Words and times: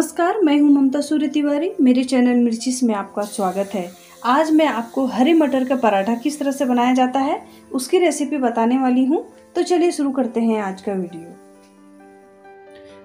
नमस्कार, 0.00 0.38
मैं 0.40 0.56
हूँ 0.60 0.70
ममता 0.72 1.00
सूर्य 1.00 1.26
तिवारी। 1.28 1.70
मेरे 1.80 2.02
चैनल 2.04 2.36
मिर्चिस 2.36 2.82
में 2.82 2.94
आपका 2.94 3.22
स्वागत 3.22 3.70
है। 3.74 3.90
आज 4.24 4.50
मैं 4.50 4.66
आपको 4.66 5.04
हरे 5.06 5.32
मटर 5.32 5.64
का 5.64 5.76
पराठा 5.76 6.14
किस 6.14 6.38
तरह 6.38 6.50
से 6.50 6.64
बनाया 6.64 6.94
जाता 6.94 7.20
है, 7.20 7.36
उसकी 7.72 7.98
रेसिपी 7.98 8.36
बताने 8.36 8.78
वाली 8.78 9.04
हूँ। 9.04 9.22
तो 9.56 9.62
चलिए 9.62 9.90
शुरू 9.90 10.10
करते 10.10 10.40
हैं 10.40 10.62
आज 10.62 10.80
का 10.82 10.92
वीडियो। 10.92 11.34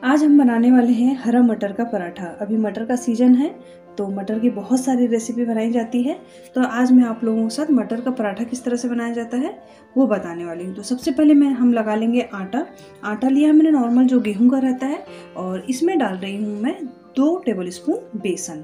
आज 0.03 0.23
हम 0.23 0.37
बनाने 0.39 0.71
वाले 0.71 0.93
हैं 0.93 1.17
हरा 1.23 1.41
मटर 1.41 1.71
का 1.71 1.83
पराठा। 1.83 2.27
अभी 2.41 2.57
मटर 2.57 2.85
का 2.85 2.95
सीज़न 2.95 3.35
है 3.35 3.49
तो 3.97 4.07
मटर 4.09 4.39
की 4.39 4.49
बहुत 4.51 4.79
सारी 4.79 5.05
रेसिपी 5.07 5.45
बनाई 5.45 5.71
जाती 5.71 6.01
है। 6.03 6.19
तो 6.55 6.63
आज 6.63 6.91
मैं 6.91 7.03
आप 7.03 7.23
लोगों 7.23 7.43
के 7.43 7.55
साथ 7.55 7.71
मटर 7.71 8.01
का 8.01 8.11
पराठा 8.11 8.43
किस 8.43 8.63
तरह 8.63 8.75
से 8.75 8.87
बनाया 8.87 9.13
जाता 9.13 9.37
है, 9.37 9.53
वो 9.95 10.07
बताने 10.07 10.45
वाली 10.45 10.65
हूँ। 10.65 10.75
तो 10.75 10.83
सबसे 10.83 11.11
पहले 11.11 11.33
मैं, 11.33 11.49
हम 11.49 11.73
लगा 11.73 11.95
लेंगे 11.95 12.29
आटा। 12.33 12.65
आटा 13.03 13.29
लिया 13.29 13.53
मैंने 13.53 13.71
नॉर्मल 13.71 14.05
जो 14.05 14.19
गेहूँ 14.21 14.49
का 14.49 14.59
रहता 14.59 14.87
है 14.87 15.05
और 15.37 15.65
इसमें 15.69 15.97
डाल 15.99 16.15
रही 16.15 16.35
हूँ 16.35 16.61
मैं 16.61 16.75
दो 17.15 17.35
टेबल 17.45 17.69
स्पून 17.69 18.19
बेसन। 18.21 18.63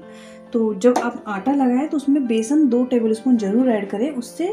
तो 0.52 0.72
जब 0.74 0.98
आप 0.98 1.24
आटा 1.26 1.52
लगाएँ 1.54 1.86
तो 1.88 1.96
उसमें 1.96 2.26
बेसन 2.26 2.68
दो 2.68 2.84
टेबल 2.84 3.12
स्पून 3.12 3.36
ज़रूर 3.36 3.70
ऐड 3.70 3.88
करें, 3.90 4.10
उससे 4.10 4.46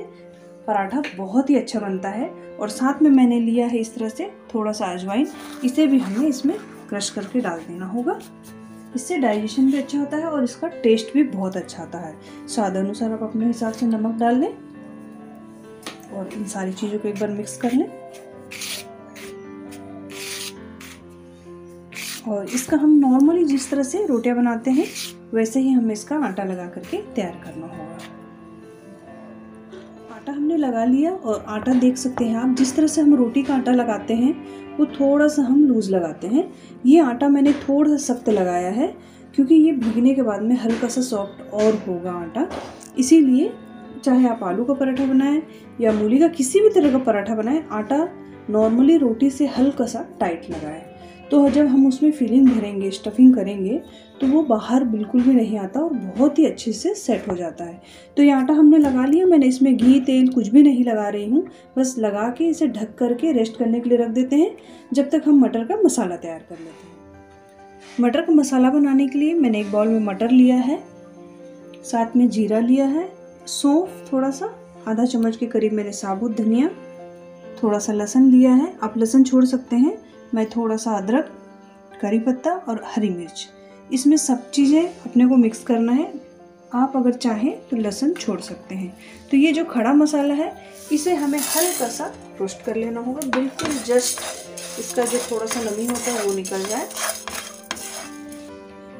पराठा 0.67 1.01
बहुत 1.17 1.49
ही 1.49 1.55
अच्छा 1.55 1.79
बनता 1.79 2.09
है। 2.09 2.29
और 2.59 2.69
साथ 2.69 3.01
में 3.01 3.09
मैंने 3.09 3.39
लिया 3.39 3.65
है 3.67 3.77
इस 3.77 3.93
तरह 3.95 4.09
से 4.09 4.29
थोड़ा 4.53 4.71
सा 4.71 4.85
अजवाइन, 4.85 5.27
इसे 5.63 5.87
भी 5.87 5.99
हमें 5.99 6.27
इसमें 6.27 6.55
क्रश 6.89 7.09
करके 7.09 7.39
डाल 7.39 7.59
देना 7.59 7.85
होगा। 7.85 8.19
इससे 8.95 9.17
डाइजेशन 9.17 9.71
भी 9.71 9.77
अच्छा 9.77 9.99
होता 9.99 10.17
है 10.17 10.25
और 10.25 10.43
इसका 10.43 10.67
टेस्ट 10.83 11.13
भी 11.13 11.23
बहुत 11.23 11.57
अच्छा 11.57 11.83
आता 11.83 11.99
है। 11.99 12.15
स्वाद 12.47 12.75
अनुसार 12.77 13.11
आप 13.11 13.23
अपने 13.23 13.45
हिसाब 13.45 13.73
से 13.73 13.85
नमक 13.85 14.19
डाल 14.19 14.39
लें 14.39 14.53
और 16.13 16.29
इन 16.33 16.45
सारी 16.47 16.73
चीज़ों 16.73 16.99
को 16.99 17.07
एक 17.07 17.19
बार 17.19 17.29
मिक्स 17.29 17.57
कर 17.57 17.71
लें। 17.71 17.87
और 22.27 22.45
इसका 22.45 22.77
हम 22.77 22.97
नॉर्मली 22.99 23.43
जिस 23.45 23.69
तरह 23.71 23.83
से 23.83 24.05
रोटियाँ 24.05 24.35
बनाते 24.37 24.71
हैं, 24.71 24.85
वैसे 25.33 25.59
ही 25.59 25.71
हमें 25.71 25.93
इसका 25.93 26.15
आटा 26.25 26.43
लगा 26.43 26.65
करके 26.67 26.97
तैयार 27.15 27.41
करना 27.43 27.67
होगा। 27.67 27.97
हमने 30.49 30.61
लगा 30.61 30.83
लिया 30.85 31.11
और 31.11 31.43
आटा 31.47 31.73
देख 31.73 31.97
सकते 31.97 32.25
हैं 32.25 32.35
आप, 32.35 32.55
जिस 32.57 32.75
तरह 32.75 32.87
से 32.87 33.01
हम 33.01 33.13
रोटी 33.15 33.41
का 33.43 33.55
आटा 33.55 33.71
लगाते 33.71 34.13
हैं, 34.13 34.33
वो 34.77 34.85
थोड़ा 34.85 35.27
सा 35.27 35.41
हम 35.41 35.63
लूज़ 35.65 35.91
लगाते 35.91 36.27
हैं। 36.27 36.43
ये 36.85 36.99
आटा 36.99 37.27
मैंने 37.29 37.53
थोड़ा 37.59 37.89
सा 37.91 37.97
सख्त 38.03 38.29
लगाया 38.29 38.69
है, 38.69 38.87
क्योंकि 39.35 39.55
ये 39.55 39.71
भीगने 39.73 40.13
के 40.13 40.21
बाद 40.21 40.41
में 40.41 40.55
हल्का 40.55 40.87
सा 40.87 41.01
सॉफ्ट 41.01 41.53
और 41.53 41.75
होगा 41.87 42.11
आटा। 42.11 42.47
इसीलिए 42.97 43.51
चाहे 44.03 44.27
आप 44.27 44.39
आलू 44.43 44.63
का 44.65 44.73
पराठा 44.73 45.05
बनाएँ 45.05 45.41
या 45.81 45.91
मूली 45.93 46.19
का 46.19 46.27
किसी 46.27 46.61
भी 46.61 46.69
तरह 46.69 46.91
का 46.91 46.97
पराठा 47.03 47.35
बनाएँ, 47.35 47.63
आटा 47.71 48.07
नॉर्मली 48.49 48.97
रोटी 48.97 49.29
से 49.29 49.47
हल्का 49.47 49.85
सा 49.85 50.05
टाइट 50.19 50.49
लगाएँ। 50.51 50.81
तो 51.31 51.47
जब 51.49 51.67
हम 51.67 51.87
उसमें 51.87 52.11
फिलिंग 52.11 52.47
भरेंगे 52.47 52.89
स्टफिंग 52.91 53.33
करेंगे 53.35 53.81
तो 54.21 54.27
वो 54.27 54.41
बाहर 54.43 54.83
बिल्कुल 54.83 55.21
भी 55.21 55.33
नहीं 55.33 55.57
आता 55.59 55.79
और 55.79 55.93
बहुत 55.93 56.39
ही 56.39 56.45
अच्छे 56.45 56.71
से 56.73 56.93
सेट 56.95 57.27
हो 57.27 57.35
जाता 57.35 57.63
है। 57.63 57.81
तो 58.17 58.23
ये 58.23 58.31
आटा 58.31 58.53
हमने 58.53 58.77
लगा 58.77 59.05
लिया, 59.05 59.25
मैंने 59.25 59.45
इसमें 59.45 59.75
घी, 59.75 59.99
तेल 59.99 60.27
कुछ 60.27 60.47
भी 60.47 60.63
नहीं 60.63 60.83
लगा 60.85 61.07
रही 61.09 61.29
हूँ। 61.29 61.45
बस 61.77 61.95
लगा 61.99 62.27
के 62.37 62.47
इसे 62.47 62.67
ढक 62.67 62.95
करके 62.99 63.31
रेस्ट 63.31 63.57
करने 63.57 63.79
के 63.79 63.89
लिए 63.89 63.97
रख 63.97 64.09
देते 64.09 64.35
हैं, 64.35 64.55
जब 64.93 65.09
तक 65.09 65.23
हम 65.25 65.39
मटर 65.39 65.63
का 65.63 65.75
मसाला 65.75 66.15
तैयार 66.15 66.39
कर 66.39 66.55
लेते 66.55 66.87
हैं। 66.87 66.97
मटर 67.99 68.21
का 68.21 68.33
मसाला 68.33 68.69
बनाने 68.69 69.07
के 69.07 69.19
लिए 69.19 69.33
मैंने 69.33 69.59
एक 69.59 69.71
बाउल 69.71 69.87
में 69.87 69.99
मटर 69.99 70.31
लिया 70.31 70.55
है, 70.57 70.79
साथ 71.83 72.15
में 72.15 72.27
जीरा 72.29 72.59
लिया 72.59 72.85
है, 72.87 73.07
सौंफ 73.47 74.11
थोड़ा 74.11 74.29
सा 74.31 74.53
आधा 74.87 75.05
चम्मच 75.05 75.35
के 75.35 75.45
करीब 75.45 75.73
मैंने 75.73 75.91
साबुत 75.93 76.37
धनिया 76.37 76.69
थोड़ा 77.63 77.79
सा 77.79 77.93
लहसुन 77.93 78.29
लिया 78.31 78.51
है। 78.53 78.73
आप 78.83 78.97
लहसुन 78.97 79.23
छोड़ 79.23 79.45
सकते 79.45 79.75
हैं 79.75 79.97
मैं 80.35 80.49
थोड़ा 80.49 80.75
सा 80.77 80.91
अदरक, 80.91 81.31
करी 82.01 82.19
पत्ता 82.19 82.51
और 82.51 82.83
हरी 82.85 83.09
मिर्च। 83.09 83.47
इसमें 83.93 84.17
सब 84.17 84.49
चीज़ें 84.51 84.81
अपने 84.81 85.25
को 85.25 85.35
मिक्स 85.35 85.63
करना 85.63 85.91
है। 85.91 86.11
आप 86.73 86.93
अगर 86.95 87.13
चाहें 87.13 87.51
तो 87.69 87.77
लहसुन 87.77 88.13
छोड़ 88.13 88.39
सकते 88.39 88.75
हैं। 88.75 88.93
तो 89.31 89.37
ये 89.37 89.51
जो 89.51 89.63
खड़ा 89.65 89.93
मसाला 89.93 90.33
है, 90.33 90.53
इसे 90.91 91.15
हमें 91.15 91.39
हल्का 91.39 91.87
सा 91.87 92.11
रोस्ट 92.39 92.61
कर 92.61 92.75
लेना 92.75 93.01
होगा। 93.01 93.27
बिल्कुल 93.29 93.73
जस्ट 93.85 94.19
इसका 94.79 95.05
जो 95.05 95.17
थोड़ा 95.31 95.45
सा 95.45 95.61
नमी 95.61 95.85
होता 95.85 96.11
है, 96.11 96.23
वो 96.23 96.33
निकल 96.33 96.63
जाए। 96.63 96.87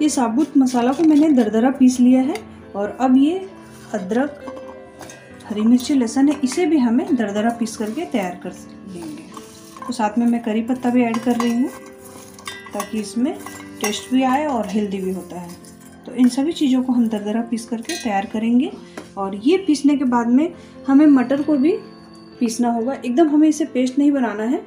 ये 0.02 0.09
साबुत 0.09 0.58
मसाला 0.58 0.94
को 0.94 1.04
मैंने 1.04 1.30
दरदरा 1.34 1.70
पीस 1.70 2.00
लिया 2.00 2.22
है 2.22 2.36
और 2.75 2.98
अब 3.02 3.18
ये 3.18 3.38
अदरक, 3.94 4.44
हरी 5.46 5.62
मिर्ची, 5.62 5.94
लहसुन 5.94 6.30
है, 6.30 6.40
इसे 6.44 6.66
भी 6.66 6.78
हमें 6.78 7.16
दरदरा 7.16 7.50
पीस 7.50 7.78
करके 7.78 8.06
तैयार 8.06 8.40
कर 8.44 8.52
तो 9.90 9.94
साथ 9.94 10.18
में 10.18 10.26
मैं 10.26 10.42
करी 10.44 10.62
पत्ता 10.62 10.90
भी 10.90 11.04
ऐड 11.04 11.18
कर 11.18 11.36
रही 11.36 11.52
हूँ, 11.52 11.70
ताकि 12.74 13.00
इसमें 13.00 13.34
टेस्ट 13.82 14.12
भी 14.12 14.22
आए 14.24 14.46
और 14.46 14.68
हेल्दी 14.68 14.98
भी 14.98 15.12
होता 15.12 15.40
है। 15.40 15.56
तो 16.06 16.14
इन 16.14 16.28
सभी 16.30 16.52
चीज़ों 16.52 16.82
को 16.84 16.94
हम 16.94 17.08
दरदरा 17.10 17.42
पीस 17.42 17.66
करके 17.66 17.94
तैयार 17.94 18.26
करेंगे, 18.26 18.72
और 19.18 19.36
ये 19.36 19.58
पीसने 19.58 19.96
के 19.98 20.06
बाद 20.06 20.28
में 20.28 20.54
हमें 20.88 21.06
मटर 21.08 21.42
को 21.42 21.58
भी 21.58 21.72
पीसना 22.40 22.72
होगा। 22.72 22.94
एकदम 22.96 23.30
हमें 23.30 23.48
इसे 23.50 23.66
पेस्ट 23.66 23.98
नहीं 23.98 24.12
बनाना 24.12 24.44
है, 24.44 24.62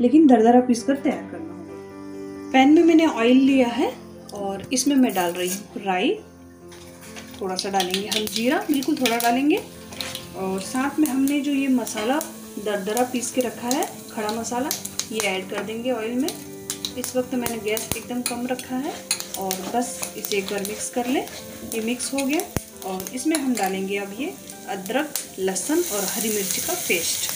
लेकिन 0.00 0.26
दरदरा 0.26 0.60
पीस 0.60 0.82
कर 0.82 0.96
तैयार 0.96 1.28
करना 1.32 1.52
होगा। 1.52 2.50
पैन 2.52 2.74
में 2.74 2.82
मैंने 2.84 3.06
ऑयल 3.06 3.36
लिया 3.36 3.68
है, 3.68 3.92
और 4.34 4.68
इसमें 4.72 4.96
मैं 4.96 5.14
डाल 5.14 5.32
रही 5.32 5.48
हूँ 5.48 5.84
राई। 5.84 6.18
थोड़ा 7.40 7.54
सा 7.54 7.70
डालेंगे 7.70 8.08
हम 8.08 8.26
जीरा, 8.26 8.64
बिल्कुल 8.70 8.96
थोड़ा 8.96 9.16
डालेंगे। 9.18 9.62
और 10.36 10.60
साथ 10.62 10.98
में 11.00 11.08
हमने 11.08 11.40
जो 11.40 11.52
ये 11.52 11.68
मसाला 11.68 12.20
दरदरा 12.64 13.02
पीस 13.12 13.30
के 13.30 13.40
रखा 13.40 13.68
है, 13.68 13.84
खड़ा 14.12 14.32
मसाला, 14.32 14.68
ये 15.12 15.20
ऐड 15.28 15.48
कर 15.50 15.62
देंगे 15.64 15.90
ऑयल 15.92 16.14
में। 16.14 16.28
इस 16.98 17.14
वक्त 17.16 17.34
मैंने 17.34 17.56
गैस 17.64 17.88
एकदम 17.96 18.22
कम 18.24 18.46
रखा 18.46 18.76
है 18.76 18.92
और 19.38 19.54
बस 19.74 19.98
इसे 20.16 20.36
एक 20.36 20.44
बार 20.46 20.60
मिक्स 20.68 20.88
कर 20.90 21.06
लें। 21.06 21.26
ये 21.74 21.80
मिक्स 21.82 22.12
हो 22.14 22.24
गया 22.26 22.40
और 22.86 23.04
इसमें 23.14 23.36
हम 23.36 23.54
डालेंगे 23.54 23.98
अब 23.98 24.16
ये 24.20 24.32
अदरक, 24.68 25.14
लहसुन 25.38 25.84
और 25.92 26.04
हरी 26.06 26.28
मिर्ची 26.30 26.60
का 26.60 26.74
पेस्ट 26.88 27.30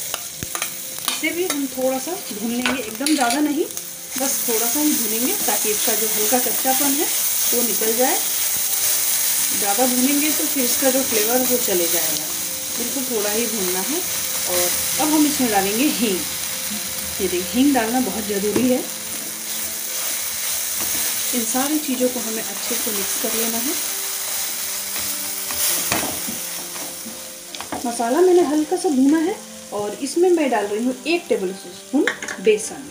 इसे 1.12 1.30
भी 1.30 1.46
हम 1.46 1.66
थोड़ा 1.68 1.98
सा 1.98 2.12
भून 2.12 2.50
लेंगे, 2.50 2.82
एकदम 2.82 3.14
ज़्यादा 3.14 3.40
नहीं, 3.40 3.64
बस 3.64 4.32
थोड़ा 4.48 4.66
सा 4.66 4.80
ही 4.80 4.92
भूनेंगे 4.92 5.32
ताकि 5.36 5.70
इसका 5.70 5.94
जो 5.94 6.06
हल्का 6.08 6.38
कच्चापन 6.40 6.90
है, 6.92 7.06
वो 7.52 7.62
निकल 7.62 7.96
जाए। 7.96 8.16
ज़्यादा 9.52 9.86
भूनेंगे 9.86 10.30
तो 10.30 10.44
फिर 10.44 10.64
इसका 10.64 10.90
जो 10.90 11.02
फ्लेवर 11.02 11.46
वो 11.50 11.56
चले 11.58 11.86
जाएगा। 11.86 12.24
बिल्कुल 12.74 13.04
थोड़ा 13.06 13.30
ही 13.30 13.46
भूनना 13.46 13.80
है। 13.88 14.00
और 14.50 14.68
अब 15.00 15.12
हम 15.12 15.26
इसमें 15.26 15.50
डालेंगे 15.50 15.84
हींग। 15.84 16.18
ये 17.20 17.28
देखिए 17.28 17.50
हींग 17.52 17.74
डालना 17.74 18.00
बहुत 18.00 18.24
ज़रूरी 18.26 18.68
है। 18.68 18.78
इन 21.34 21.44
सारी 21.44 21.78
चीज़ों 21.78 22.08
को 22.08 22.20
हमें 22.20 22.42
अच्छे 22.42 22.74
से 22.74 22.90
मिक्स 22.90 23.22
कर 23.22 23.34
लेना 23.36 23.58
है। 23.58 23.72
मसाला 27.86 28.20
मैंने 28.20 28.42
हल्का 28.46 28.76
सा 28.76 28.88
भूना 28.88 29.18
है 29.18 29.36
और 29.72 29.94
इसमें 30.02 30.28
मैं 30.30 30.50
डाल 30.50 30.66
रही 30.66 30.84
हूँ 30.84 30.94
एक 31.06 31.24
टेबल 31.28 31.52
स्पून 31.52 32.04
बेसन। 32.42 32.84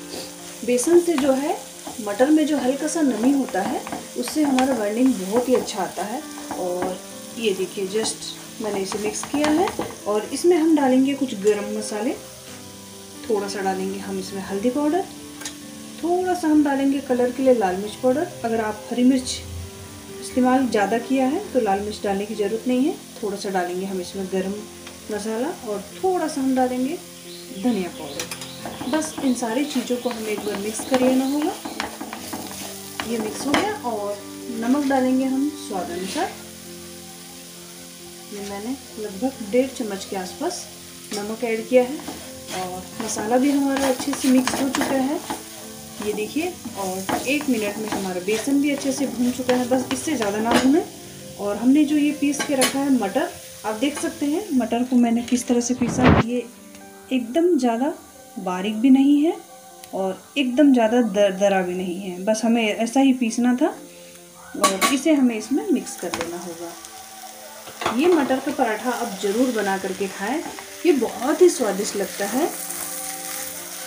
बेसन 0.66 1.00
से 1.00 1.14
जो 1.18 1.32
है, 1.34 1.58
मटर 2.02 2.30
में 2.30 2.46
जो 2.48 2.58
हल्का 2.58 2.88
सा 2.88 3.02
नमी 3.02 3.32
होता 3.32 3.62
है, 3.62 3.82
उससे 4.18 4.44
हमारा 4.44 4.74
बर्निंग 4.74 5.14
बहुत 5.16 5.50
ही 5.50 5.56
अच्छा 5.56 5.82
आता 5.84 6.04
है। 6.04 6.22
और 6.60 7.00
ये 7.38 7.54
देखिए 7.54 7.88
जस्ट 7.88 8.41
मैंने 8.62 8.80
इसे 8.80 9.00
मिक्स 9.00 9.24
किया 9.26 9.50
है 9.52 9.68
और 10.08 10.30
इसमें 10.34 10.58
हम 10.58 10.76
डालेंगे 10.76 11.14
कुछ 11.16 11.34
गरम 11.42 11.78
मसाले। 11.78 12.14
थोड़ा 13.30 13.48
सा 13.48 13.62
डालेंगे 13.62 14.00
हम 14.00 14.20
इसमें 14.20 14.42
हल्दी 14.44 14.70
पाउडर। 14.70 15.04
थोड़ा 16.04 16.34
सा 16.34 16.48
हम 16.48 16.64
डालेंगे 16.64 17.00
कलर 17.08 17.32
के 17.32 17.44
लिए 17.44 17.54
लाल 17.56 17.76
मिर्च 17.78 17.96
पाउडर। 18.04 18.28
अगर 18.46 18.62
आप 18.62 18.84
हरी 18.92 19.04
मिर्च 19.04 19.40
इस्तेमाल 20.22 20.68
ज़्यादा 20.68 20.98
किया 21.00 21.26
है 21.28 21.40
तो 21.54 21.60
लाल 21.62 21.80
मिर्च 21.80 22.00
डालने 22.04 22.26
की 22.26 22.36
ज़रूरत 22.36 22.68
नहीं 22.68 22.86
है। 22.86 22.96
थोड़ा 23.24 23.38
सा 23.38 23.50
डालेंगे 23.50 23.86
हम 23.86 24.02
इसमें 24.02 24.26
गरम 24.32 24.54
मसाला 25.12 25.48
और 25.70 25.84
थोड़ा 25.96 26.28
सा 26.28 26.42
हम 26.42 26.56
डालेंगे 26.56 26.98
धनिया 27.64 27.90
पाउडर। 27.98 28.90
बस 28.90 29.14
इन 29.24 29.34
सारी 29.36 29.66
चीज़ों 29.66 29.98
को 29.98 30.10
हमें 30.10 30.30
एक 30.30 30.40
बार 30.40 30.58
मिक्स 30.60 30.80
कर 30.90 31.02
लेना 31.02 31.26
होगा। 31.32 31.54
ये 33.10 33.18
मिक्स 33.20 33.46
हो 33.48 33.52
गया 33.52 33.74
और 33.86 34.18
नमक 34.60 34.88
डालेंगे 34.90 35.26
हम 35.26 35.50
स्वाद 35.68 35.90
अनुसार। 35.92 36.32
ये 38.34 38.50
मैंने 38.50 38.76
लगभग 39.00 39.52
डेढ़ 39.52 39.70
चम्मच 39.70 40.06
के 40.10 40.16
आसपास 40.16 40.64
नमक 41.14 41.44
ऐड 41.44 41.68
किया 41.70 41.84
है 41.84 41.98
और 42.62 42.84
मसाला 43.04 43.38
भी 43.38 43.52
हमारा 43.52 43.88
अच्छे 43.88 44.12
से 44.12 44.30
मिक्स 44.30 44.62
हो 44.62 44.68
चुका 44.70 44.96
है। 45.08 45.20
ये 46.06 46.14
देखिए, 46.14 46.52
और 46.80 47.28
एक 47.28 47.50
मिनट 47.50 47.78
में 47.78 47.90
हमारा 47.90 48.22
बेसन 48.26 48.62
भी 48.62 48.72
अच्छे 48.72 48.92
से 48.92 49.06
भून 49.08 49.32
चुका 49.32 49.56
है। 49.56 49.68
बस 49.70 49.86
इससे 49.94 50.16
ज़्यादा 50.16 50.40
ना 50.40 50.52
भूने। 50.54 50.84
और 51.40 51.56
हमने 51.58 51.84
जो 51.86 51.96
ये 51.98 52.12
पीस 52.22 52.42
के 52.48 52.56
रखा 52.56 52.80
है 52.80 52.94
मटर, 52.94 53.30
आप 53.66 53.76
देख 53.76 54.00
सकते 54.00 54.26
हैं 54.26 54.44
मटर 54.54 54.84
को 54.84 54.96
मैंने 54.96 55.22
किस 55.24 55.48
तरह 55.48 55.62
से 55.62 55.74
पीसा 55.74 56.22
ये 56.26 56.44
एकदम 57.12 57.58
ज़्यादा 57.58 57.94
बारीक 58.40 58.76
भी 58.76 58.90
नहीं 58.90 59.22
है 59.22 59.36
और 59.94 60.22
एकदम 60.38 60.74
ज़्यादा 60.74 61.02
दर, 61.02 61.32
दरा 61.34 61.62
भी 61.62 61.74
नहीं 61.76 62.00
है। 62.02 62.24
बस 62.26 62.42
हमें 62.46 62.64
ऐसा 62.66 63.00
ही 63.00 63.14
पीसना 63.14 63.56
था 63.56 63.76
और 64.58 64.94
इसे 64.94 65.14
हमें 65.14 65.36
इसमें 65.36 65.66
मिक्स 65.72 66.00
कर 66.02 66.10
देना 66.12 66.38
होगा। 66.38 66.72
ये 67.98 68.08
मटर 68.08 68.40
का 68.40 68.52
पराठा 68.54 68.92
आप 68.92 69.20
ज़रूर 69.22 69.52
बना 69.54 69.78
करके 69.78 70.08
खाएँ। 70.10 70.44
ये 70.86 70.92
बहुत 70.94 71.42
ही 71.42 71.50
स्वादिष्ट 71.50 71.96
लगता 71.96 72.26
है। 72.28 72.50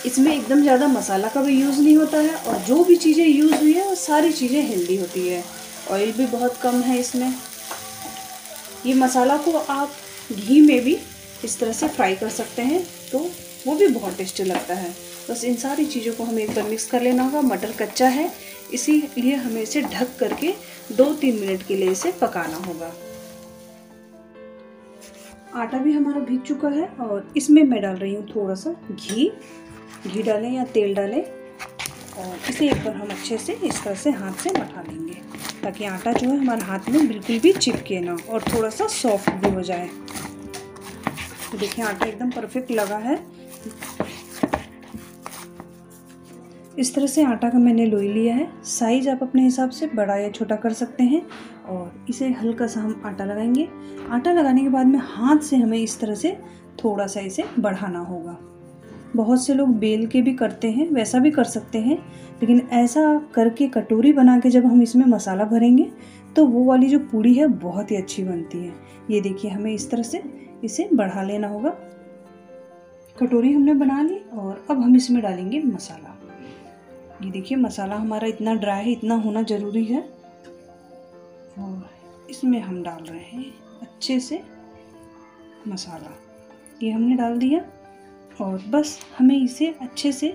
इसमें 0.05 0.31
एकदम 0.33 0.61
ज़्यादा 0.61 0.87
मसाला 0.87 1.27
का 1.27 1.41
भी 1.41 1.53
यूज़ 1.53 1.79
नहीं 1.79 1.95
होता 1.97 2.17
है 2.17 2.35
और 2.37 2.57
जो 2.63 2.83
भी 2.83 2.95
चीज़ें 2.97 3.25
यूज़ 3.25 3.55
हुई 3.55 3.73
है, 3.73 3.85
वो 3.85 3.95
सारी 3.97 4.31
चीज़ें 4.33 4.61
हेल्दी 4.61 4.97
होती 4.97 5.27
है। 5.27 5.43
ऑयल 5.91 6.11
भी 6.11 6.25
बहुत 6.27 6.57
कम 6.61 6.81
है 6.81 6.99
इसमें। 6.99 7.33
ये 8.85 8.93
मसाला 8.93 9.37
को 9.37 9.57
आप 9.59 9.91
घी 10.31 10.59
में 10.61 10.83
भी 10.83 10.97
इस 11.43 11.59
तरह 11.59 11.71
से 11.73 11.87
फ्राई 11.87 12.15
कर 12.15 12.29
सकते 12.31 12.61
हैं 12.61 12.83
तो 13.11 13.19
वो 13.65 13.75
भी 13.75 13.87
बहुत 13.87 14.17
टेस्टी 14.17 14.43
लगता 14.43 14.73
है। 14.73 14.93
बस 15.29 15.43
इन 15.43 15.55
सारी 15.57 15.85
चीज़ों 15.85 16.13
को 16.13 16.23
हमें 16.23 16.43
एक 16.43 16.53
बार 16.55 16.63
मिक्स 16.65 16.85
कर 16.87 17.01
लेना 17.01 17.23
होगा। 17.23 17.41
मटर 17.43 17.71
कच्चा 17.79 18.07
है, 18.09 18.31
इसीलिए 18.73 19.35
हमें 19.35 19.61
इसे 19.61 19.81
ढक 19.83 20.15
करके 20.19 20.53
दो 20.91 21.13
तीन 21.15 21.39
मिनट 21.39 21.67
के 21.67 21.75
लिए 21.75 21.91
इसे 21.91 22.11
पकाना 22.21 22.57
होगा। 22.67 22.93
आटा 25.55 25.77
भी 25.77 25.91
हमारा 25.91 26.19
भीग 26.19 26.41
चुका 26.41 26.69
है 26.69 26.85
और 27.01 27.33
इसमें 27.37 27.63
मैं 27.63 27.81
डाल 27.81 27.95
रही 27.95 28.15
हूँ 28.15 28.25
थोड़ा 28.25 28.55
सा 28.55 28.71
घी। 28.91 29.31
घी 30.07 30.23
डालें 30.23 30.51
या 30.51 30.63
तेल 30.63 30.95
डालें 30.95 31.21
और 31.21 32.49
इसे 32.49 32.69
एक 32.69 32.83
बार 32.85 32.95
हम 32.95 33.07
अच्छे 33.07 33.37
से 33.37 33.53
इस 33.53 33.83
तरह 33.83 33.95
से 33.95 34.11
हाथ 34.11 34.33
से 34.33 34.49
मठा 34.49 34.81
लेंगे 34.81 35.13
ताकि 35.63 35.85
आटा 35.85 36.11
जो 36.11 36.29
है 36.29 36.37
हमारे 36.37 36.61
हाथ 36.61 36.89
में 36.89 37.07
बिल्कुल 37.07 37.39
भी 37.39 37.53
चिपके 37.53 37.99
ना 37.99 38.17
और 38.29 38.43
थोड़ा 38.43 38.69
सा 38.69 38.87
सॉफ्ट 38.87 39.31
भी 39.31 39.53
हो 39.55 39.61
जाए। 39.61 39.89
तो 41.51 41.57
देखिए, 41.57 41.85
आटा 41.85 42.05
एकदम 42.05 42.29
परफेक्ट 42.31 42.71
लगा 42.71 42.97
है। 42.97 43.15
इस 46.79 46.93
तरह 46.95 47.07
से 47.07 47.23
आटा 47.23 47.49
का 47.49 47.59
मैंने 47.59 47.85
लोई 47.85 48.07
लिया 48.07 48.35
है। 48.35 48.47
साइज़ 48.63 49.09
आप 49.09 49.19
अपने 49.23 49.43
हिसाब 49.43 49.69
से 49.69 49.87
बड़ा 49.87 50.15
या 50.15 50.29
छोटा 50.29 50.55
कर 50.55 50.73
सकते 50.73 51.03
हैं 51.03 51.21
और 51.65 52.05
इसे 52.09 52.29
हल्का 52.31 52.67
सा 52.67 52.79
हम 52.79 53.01
आटा 53.05 53.25
लगाएँगे। 53.25 53.67
आटा 54.09 54.31
लगाने 54.31 54.61
के 54.63 54.69
बाद 54.69 54.87
में 54.87 54.99
हाथ 54.99 55.39
से 55.39 55.57
हमें 55.57 55.77
इस 55.77 55.99
तरह 55.99 56.15
से 56.15 56.37
थोड़ा 56.83 57.05
सा 57.07 57.19
इसे 57.19 57.43
बढ़ाना 57.59 57.99
होगा। 57.99 58.37
बहुत 59.15 59.43
से 59.45 59.53
लोग 59.53 59.69
बेल 59.79 60.05
के 60.07 60.21
भी 60.21 60.33
करते 60.33 60.71
हैं, 60.71 60.89
वैसा 60.89 61.19
भी 61.19 61.31
कर 61.31 61.43
सकते 61.43 61.79
हैं, 61.79 61.97
लेकिन 62.41 62.59
ऐसा 62.73 63.01
करके 63.33 63.67
कटोरी 63.67 64.13
बना 64.13 64.39
के 64.39 64.49
जब 64.49 64.65
हम 64.65 64.81
इसमें 64.81 65.05
मसाला 65.05 65.45
भरेंगे 65.45 65.89
तो 66.35 66.45
वो 66.45 66.63
वाली 66.63 66.87
जो 66.87 66.99
पूड़ी 67.01 67.33
है 67.33 67.47
बहुत 67.47 67.91
ही 67.91 67.95
अच्छी 67.95 68.23
बनती 68.23 68.57
है। 68.57 68.73
ये 69.11 69.21
देखिए, 69.21 69.51
हमें 69.51 69.71
इस 69.73 69.89
तरह 69.91 70.03
से 70.03 70.23
इसे 70.63 70.87
बढ़ा 70.93 71.23
लेना 71.23 71.47
होगा। 71.47 71.69
कटोरी 73.17 73.53
हमने 73.53 73.73
बना 73.73 74.01
ली 74.01 74.19
और 74.33 74.65
अब 74.69 74.81
हम 74.81 74.95
इसमें 74.95 75.21
डालेंगे 75.21 75.61
मसाला। 75.61 76.15
ये 77.23 77.31
देखिए, 77.31 77.57
मसाला 77.57 77.95
हमारा 77.95 78.27
इतना 78.27 78.53
ड्राई 78.55 78.83
है, 78.85 78.91
इतना 78.91 79.15
होना 79.15 79.41
ज़रूरी 79.43 79.83
है। 79.83 80.01
और 81.59 81.89
इसमें 82.29 82.59
हम 82.61 82.81
डाल 82.83 83.03
रहे 83.03 83.19
हैं 83.19 83.53
अच्छे 83.95 84.19
से 84.19 84.41
मसाला। 85.67 86.11
ये 86.83 86.89
हमने 86.91 87.15
डाल 87.15 87.37
दिया 87.39 87.59
और 88.41 88.63
बस 88.69 88.99
हमें 89.17 89.37
इसे 89.43 89.67
अच्छे 89.81 90.11
से 90.11 90.29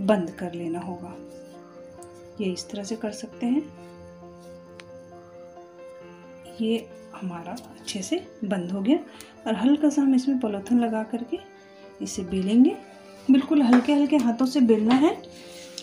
बंद 0.00 0.30
कर 0.30 0.52
लेना 0.52 0.80
होगा। 0.80 1.14
ये 2.40 2.52
इस 2.52 2.68
तरह 2.70 2.84
से 2.84 2.96
कर 2.96 3.10
सकते 3.12 3.46
हैं। 3.46 3.62
ये 6.60 6.88
हमारा 7.14 7.52
अच्छे 7.52 8.02
से 8.02 8.16
बंद 8.44 8.70
हो 8.72 8.80
गया 8.80 8.98
और 9.46 9.54
हल्का 9.54 9.88
सा 9.88 10.02
हम 10.02 10.14
इसमें 10.14 10.38
पॉलीथीन 10.40 10.80
लगा 10.80 11.02
करके 11.02 11.38
इसे 12.02 12.22
बेलेंगे। 12.24 12.76
बिल्कुल 13.30 13.62
हल्के 13.62 13.92
हल्के 13.92 14.16
हाथों 14.16 14.46
से 14.46 14.60
बेलना 14.60 14.94
है 14.94 15.14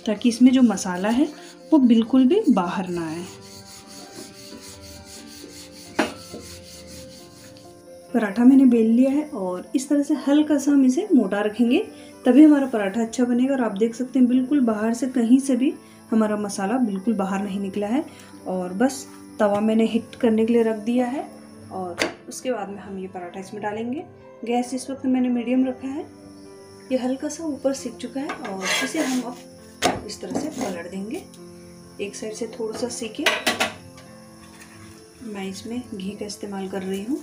ताकि 0.05 0.29
इसमें 0.29 0.51
जो 0.51 0.61
मसाला 0.61 1.09
है 1.09 1.27
वो 1.73 1.77
बिल्कुल 1.79 2.27
भी 2.27 2.41
बाहर 2.49 2.89
ना 2.89 3.07
आए। 3.07 3.23
पराठा 8.13 8.43
मैंने 8.45 8.65
बेल 8.65 8.91
लिया 8.91 9.11
है 9.11 9.23
और 9.25 9.71
इस 9.75 9.87
तरह 9.89 10.03
से 10.03 10.13
हल्का 10.27 10.57
सा 10.57 10.71
हम 10.71 10.85
इसे 10.85 11.07
मोटा 11.13 11.41
रखेंगे, 11.41 11.79
तभी 12.25 12.43
हमारा 12.43 12.67
पराठा 12.67 13.01
अच्छा 13.01 13.23
बनेगा। 13.25 13.53
और 13.53 13.61
आप 13.61 13.77
देख 13.77 13.95
सकते 13.95 14.19
हैं, 14.19 14.27
बिल्कुल 14.27 14.59
बाहर 14.65 14.93
से 14.93 15.07
कहीं 15.09 15.39
से 15.39 15.55
भी 15.55 15.73
हमारा 16.11 16.37
मसाला 16.37 16.77
बिल्कुल 16.79 17.13
बाहर 17.13 17.43
नहीं 17.43 17.59
निकला 17.59 17.87
है। 17.87 18.03
और 18.47 18.73
बस 18.73 19.05
तवा 19.39 19.59
मैंने 19.61 19.85
हिट 19.85 20.15
करने 20.21 20.45
के 20.45 20.53
लिए 20.53 20.63
रख 20.63 20.77
दिया 20.81 21.05
है 21.07 21.27
और 21.71 22.09
उसके 22.29 22.51
बाद 22.51 22.69
में 22.69 22.79
हम 22.79 22.99
ये 22.99 23.07
पराठा 23.07 23.39
इसमें 23.39 23.61
डालेंगे। 23.63 24.03
गैस 24.45 24.73
इस 24.73 24.89
वक्त 24.89 25.05
मैंने 25.05 25.29
मीडियम 25.29 25.65
रखा 25.67 25.87
है। 25.87 26.05
ये 26.91 26.97
हल्का 26.97 27.27
सा 27.29 27.43
ऊपर 27.45 27.73
सीख 27.73 27.95
चुका 27.95 28.21
है 28.21 28.27
और 28.27 28.63
इसे 28.83 28.99
हम 28.99 29.21
अब 29.21 30.05
इस 30.07 30.21
तरह 30.21 30.39
से 30.39 30.49
पलट 30.51 30.91
देंगे। 30.91 31.23
एक 32.01 32.15
साइड 32.15 32.33
से 32.33 32.47
थोड़ा 32.59 32.77
सा 32.77 32.87
सीखे 32.89 33.25
मैं 35.25 35.47
इसमें 35.49 35.81
घी 35.95 36.09
का 36.11 36.25
इस्तेमाल 36.25 36.67
कर 36.69 36.81
रही 36.81 37.03
हूँ। 37.03 37.19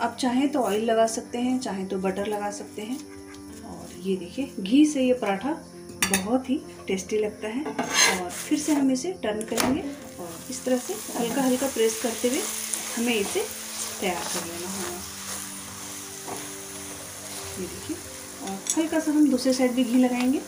आप 0.00 0.16
चाहें 0.20 0.48
तो 0.48 0.60
ऑयल 0.60 0.84
लगा 0.84 1.06
सकते 1.06 1.38
हैं, 1.38 1.58
चाहें 1.60 1.86
तो 1.88 1.98
बटर 1.98 2.26
लगा 2.26 2.50
सकते 2.50 2.82
हैं। 2.82 2.98
और 3.64 3.88
ये 4.02 4.16
देखिए, 4.16 4.52
घी 4.60 4.84
से 4.86 5.02
ये 5.02 5.14
पराठा 5.14 5.50
बहुत 6.06 6.48
ही 6.50 6.60
टेस्टी 6.86 7.18
लगता 7.18 7.48
है। 7.48 7.64
और 7.64 8.30
फिर 8.30 8.58
से 8.58 8.72
हम 8.72 8.90
इसे 8.90 9.12
टर्न 9.22 9.42
करेंगे 9.44 9.80
और 10.20 10.38
इस 10.50 10.64
तरह 10.64 10.78
से 10.78 10.94
हल्का 11.18 11.42
हल्का 11.42 11.66
प्रेस 11.66 12.00
करते 12.02 12.28
हुए 12.28 12.40
हमें 12.96 13.14
इसे 13.14 13.44
तैयार 14.00 14.24
कर 14.24 14.46
लेना 14.46 14.70
होगा। 14.70 14.98
ये 17.60 17.66
देखिए, 17.66 17.96
और 18.42 18.58
हल्का 18.78 19.00
सा 19.00 19.12
हम 19.12 19.28
दूसरे 19.30 19.52
साइड 19.52 19.72
भी 19.72 19.84
घी 19.84 19.98
लगाएँगे। 19.98 20.40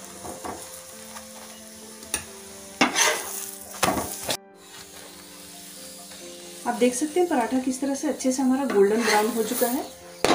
आप 6.69 6.75
देख 6.75 6.95
सकते 6.95 7.21
हैं 7.21 7.29
पराठा 7.29 7.59
किस 7.59 7.81
तरह 7.81 7.95
से 7.95 8.09
अच्छे 8.09 8.33
से 8.33 8.43
हमारा 8.43 8.65
गोल्डन 8.65 8.97
ब्राउन 8.97 9.27
हो 9.27 9.43
चुका 9.43 9.67
है। 9.67 9.85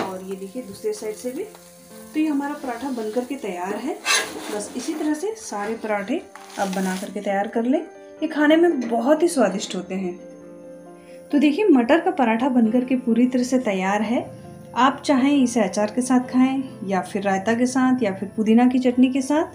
और 0.03 0.23
ये 0.23 0.35
देखिए 0.35 0.63
दूसरे 0.63 0.93
साइड 0.93 1.15
से 1.15 1.31
भी। 1.31 1.43
तो 2.13 2.19
ये 2.19 2.27
हमारा 2.27 2.53
पराठा 2.53 2.89
बनकर 2.89 3.25
के 3.25 3.35
तैयार 3.35 3.75
है। 3.75 3.99
बस 4.55 4.73
इसी 4.77 4.93
तरह 4.93 5.13
से 5.13 5.35
सारे 5.37 5.73
पराठे 5.73 6.21
आप 6.59 6.67
बना 6.67 6.97
करके 6.97 7.21
तैयार 7.21 7.47
कर 7.47 7.63
लें। 7.63 7.81
ये 8.23 8.27
खाने 8.27 8.55
में 8.55 8.89
बहुत 8.89 9.23
ही 9.23 9.27
स्वादिष्ट 9.27 9.75
होते 9.75 9.95
हैं। 9.95 10.19
तो 11.31 11.39
देखिए, 11.39 11.65
मटर 11.65 11.99
का 11.99 12.11
पराठा 12.11 12.49
बनकर 12.49 12.85
के 12.85 12.95
पूरी 12.95 13.27
तरह 13.27 13.43
से 13.43 13.59
तैयार 13.59 14.01
है। 14.01 14.31
आप 14.75 15.01
चाहें 15.05 15.43
इसे 15.43 15.61
अचार 15.61 15.91
के 15.95 16.01
साथ 16.01 16.19
खाएँ, 16.19 16.79
या 16.83 17.01
फिर 17.01 17.21
रायता 17.21 17.53
के 17.53 17.65
साथ, 17.65 18.03
या 18.03 18.13
फिर 18.13 18.29
पुदीना 18.37 18.67
की 18.67 18.79
चटनी 18.79 19.13
के 19.13 19.21
साथ, 19.21 19.45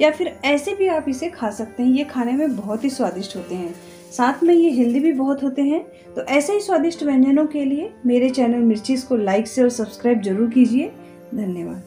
या 0.00 0.10
फिर 0.10 0.40
ऐसे 0.44 0.74
भी 0.74 0.88
आप 0.88 1.04
इसे 1.08 1.28
खा 1.28 1.50
सकते 1.50 1.82
हैं। 1.82 1.90
ये 1.90 2.04
खाने 2.04 2.32
में 2.32 2.56
बहुत 2.56 2.84
ही 2.84 2.90
स्वादिष्ट 2.90 3.36
होते 3.36 3.54
हैं। 3.54 3.74
साथ 4.16 4.42
में 4.42 4.54
ये 4.54 4.70
हेल्दी 4.70 5.00
भी 5.00 5.12
बहुत 5.12 5.42
होते 5.42 5.62
हैं। 5.62 5.80
तो 6.14 6.22
ऐसे 6.22 6.52
ही 6.52 6.60
स्वादिष्ट 6.60 7.02
व्यंजनों 7.02 7.46
के 7.46 7.64
लिए 7.64 7.90
मेरे 8.06 8.30
चैनल 8.30 8.60
मिर्चीज़ 8.60 9.06
को 9.06 9.16
लाइक 9.16 9.46
से 9.46 9.62
और 9.62 9.68
सब्सक्राइब 9.70 10.22
ज़रूर 10.22 10.50
कीजिए। 10.50 10.90
धन्यवाद। 11.34 11.82